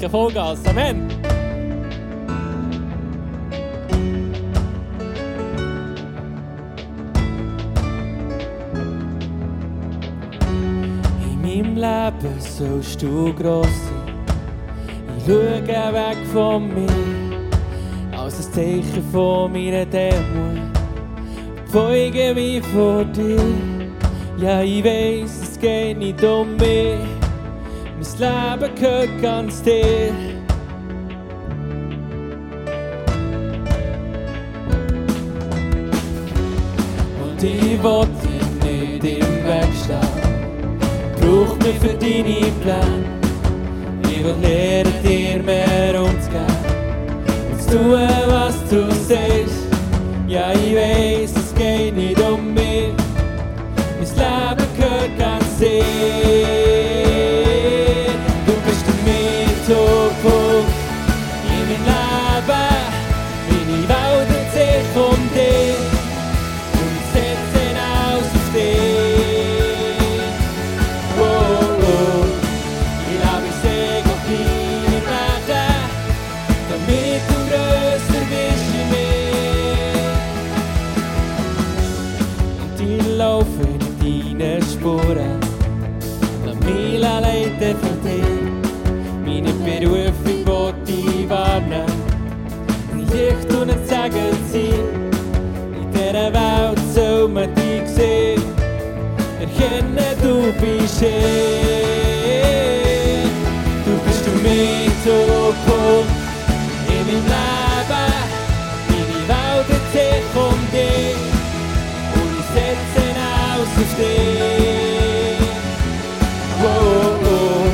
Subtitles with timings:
[0.00, 0.64] kein Vollgas.
[0.66, 1.08] Amen.
[11.22, 14.14] In meinem Leben sollst du gross sein.
[15.18, 20.60] Ich schaue weg von mir, als ein Zeichen von meiner Demut.
[21.72, 23.38] Beuge mich vor dir.
[24.38, 27.09] Ja, ich weiß, es geht nicht um mich
[28.00, 30.14] mislabet kyrkans del.
[37.22, 40.06] Och i vårt inne i din verkstad
[41.20, 43.04] Bruk mig för din ibland
[44.02, 46.46] Jag vill leda dig med ondska
[47.70, 49.66] Du är vad du sägs
[50.28, 52.94] Ja, jag vet, es geht inte om mig
[54.00, 56.89] Mitt liv är kört kan ses
[100.50, 101.10] du bist hier.
[103.84, 104.90] Du bist für mich
[106.88, 108.12] in meinem Leben.
[108.88, 111.16] Meine Welt hat sich von dir
[112.14, 115.48] und ich setze aus auf dich.
[116.62, 117.68] Oh, oh, oh.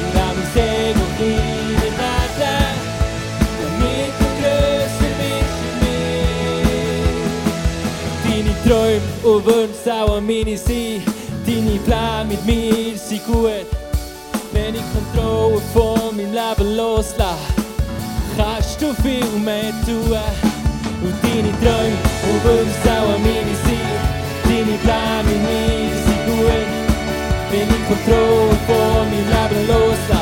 [0.00, 2.60] In deinem Segen und in den deinem
[3.60, 6.04] damit du größer bist für mich.
[8.24, 10.99] Deine Träume und Wünsche auch an meine Seite
[11.86, 13.66] deine Pläne mit mir sind gut.
[14.52, 17.36] Wenn ich Kontrolle von meinem Leben loslasse,
[18.36, 20.18] kannst du viel mehr tun.
[21.02, 21.96] Und deine Träume
[22.28, 23.98] und Wünsche auch meine sein,
[24.44, 26.68] deine Pläne mit mir sind gut.
[27.50, 30.19] Wenn ich Kontrolle von meinem Leben loslasse,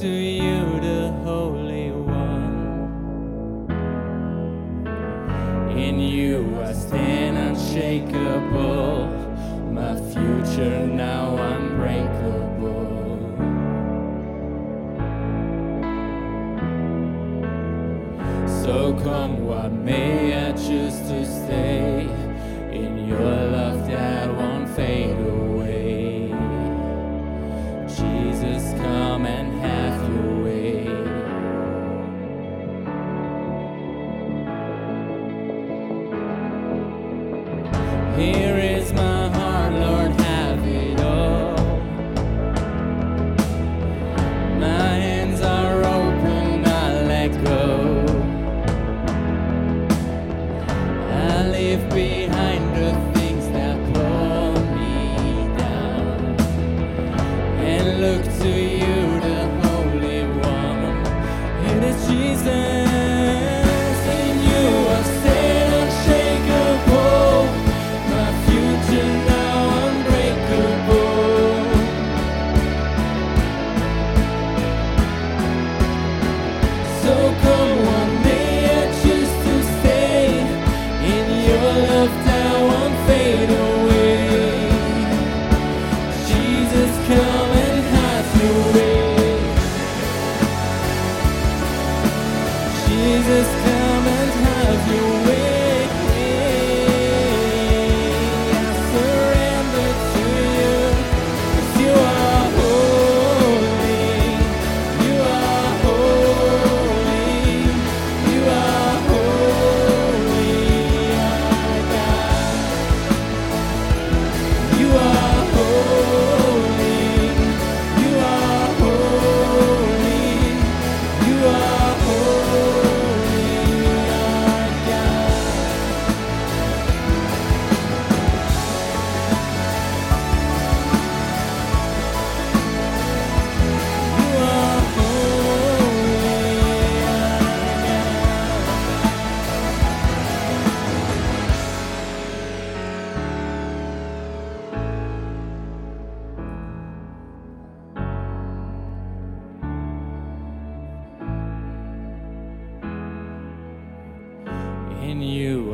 [0.00, 0.47] to you,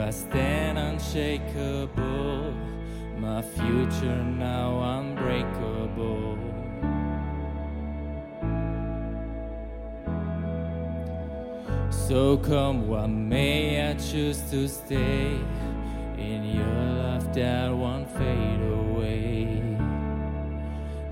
[0.00, 2.54] I stand unshakable,
[3.18, 6.38] my future now unbreakable.
[11.90, 15.38] So come what may, I choose to stay
[16.18, 19.62] in your love that won't fade away.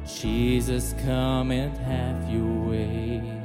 [0.06, 3.37] Jesus, come and have your way.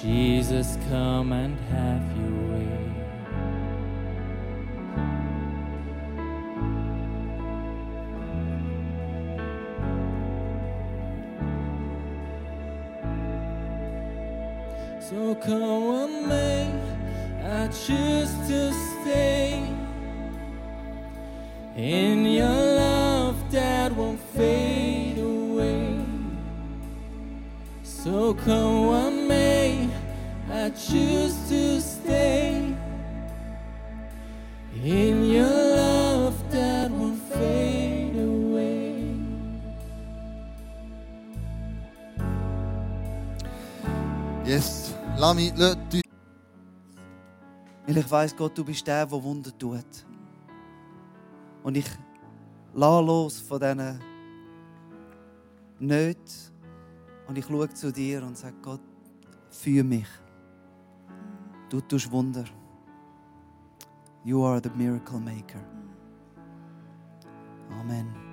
[0.00, 2.88] Jesus, come and have your way.
[15.00, 16.70] So come what may,
[17.42, 19.64] I choose to stay
[21.76, 26.04] in your love that won't fade away.
[27.82, 29.57] So come what may,
[30.78, 32.74] choose to stay
[34.84, 35.46] in your
[35.76, 39.16] love that won't fade away.
[44.44, 46.02] Yes, lass mich, lass uns
[47.86, 50.06] Weil ich weiß, Gott, du bist der, der Wunder tut.
[51.62, 51.88] Und ich
[52.74, 54.00] lasse los von diesen
[55.80, 56.22] Nöten
[57.26, 58.80] und ich schaue zu dir und sage, Gott,
[59.50, 60.06] für mich.
[61.70, 62.46] Du tust Wunder.
[64.24, 65.58] You are the miracle maker.
[65.58, 65.88] Mm.
[67.80, 68.27] Amen.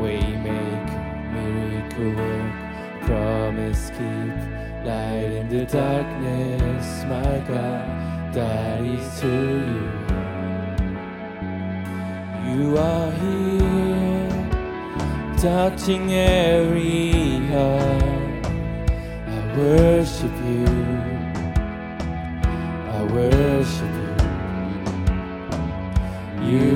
[0.00, 1.02] Waymaker,
[1.34, 2.52] miracle work,
[3.02, 4.34] promise keep,
[4.86, 7.86] light in the darkness, my God.
[8.86, 10.78] Is who you are.
[12.48, 14.32] You are here,
[15.36, 18.46] touching every heart.
[19.28, 20.73] I worship you.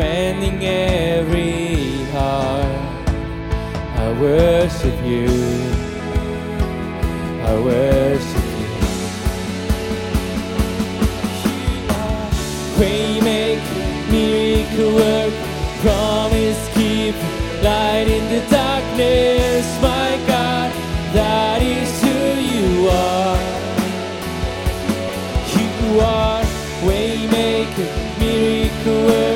[0.00, 2.66] mending every heart.
[4.04, 5.28] I worship you.
[7.50, 8.70] I worship you.
[12.80, 13.80] Waymaker,
[14.10, 15.34] miracle work,
[15.84, 17.16] promise keep,
[17.62, 20.68] light in the darkness, my God,
[21.18, 22.18] that is who
[22.54, 23.40] you are.
[25.56, 26.42] You are
[26.86, 27.88] waymaker,
[28.18, 29.29] miracle work,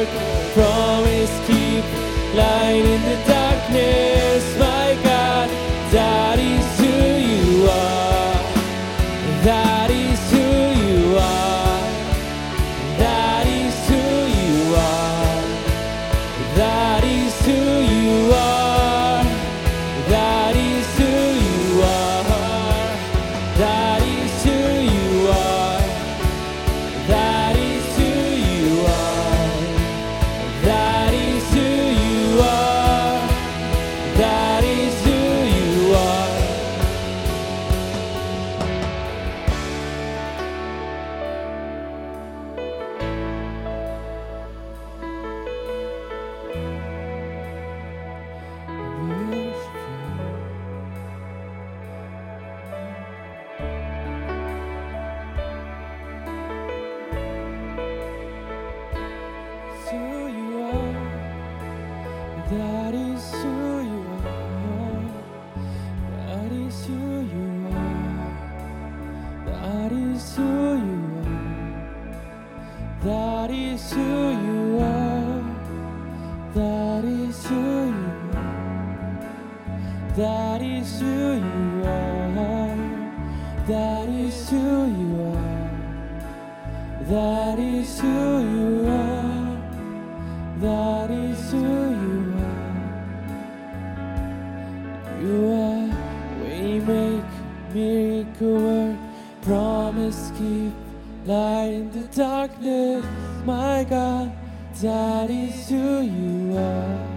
[104.85, 107.09] That is who you are.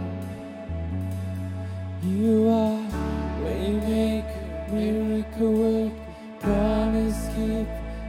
[2.01, 2.87] You are
[3.43, 5.93] waymaker, miracle work,
[6.39, 7.67] promise keep,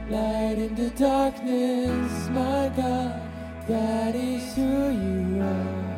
[0.09, 3.21] light in the darkness, my God.
[3.67, 5.97] That is who you are.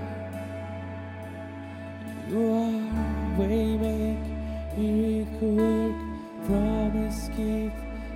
[2.29, 2.81] You are
[3.37, 5.97] waymaker, miracle work,
[6.47, 7.73] promise keep,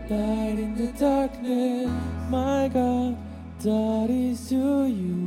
[0.09, 1.91] light in the darkness,
[2.31, 3.15] my God.
[3.59, 5.24] That is who you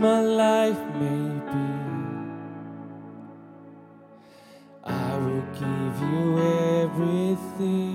[0.00, 1.68] my life may be,
[4.82, 6.38] I will give you
[6.80, 7.89] everything.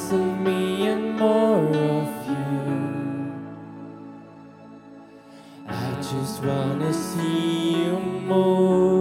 [0.00, 3.32] less of me and more of you.
[5.68, 8.99] I just wanna see you more.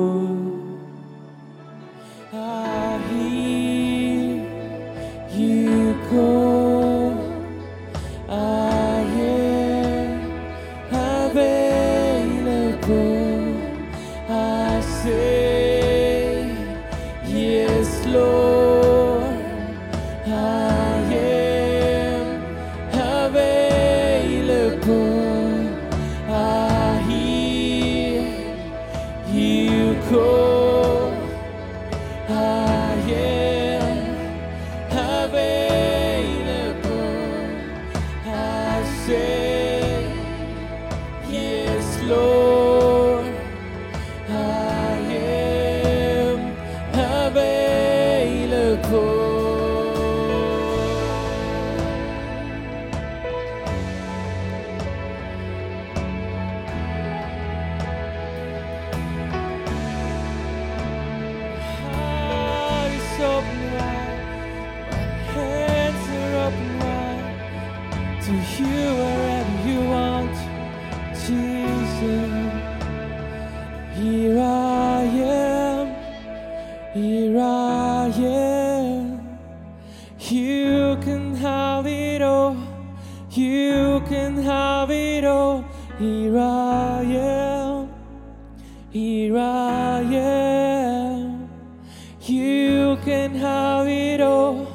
[92.30, 94.68] You can have it all.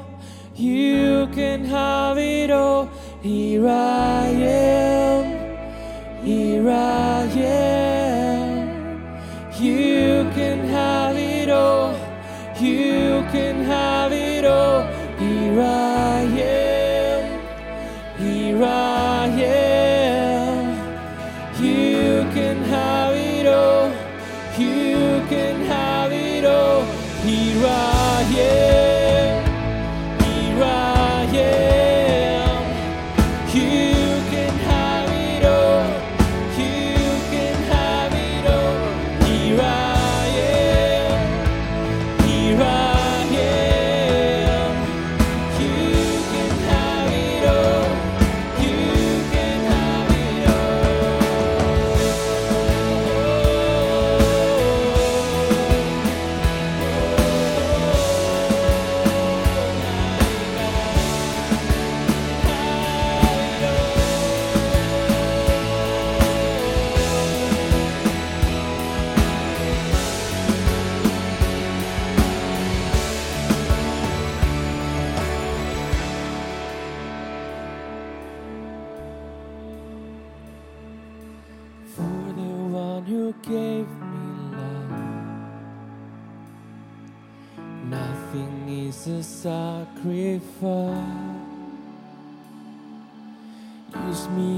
[0.56, 2.90] You can have it all.
[3.22, 6.24] Here I am.
[6.24, 8.50] Here I am.
[9.62, 11.92] You can have it all.
[12.60, 14.82] You can have it all.
[15.18, 15.83] Here I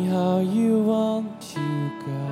[0.07, 2.27] how you want to go.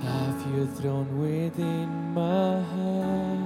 [0.00, 3.41] Have you throne within my heart?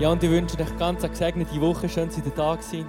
[0.00, 1.86] Ja, und ich wünsche euch ganz eine gesegnete Woche.
[1.86, 2.86] Schön, dass ihr da seid.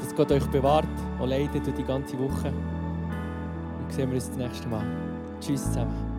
[0.00, 0.86] Dass Gott euch bewahrt
[1.18, 2.52] und leidet durch die ganze Woche.
[3.82, 4.86] Und sehen wir uns das nächste Mal.
[5.40, 6.09] Tschüss zusammen.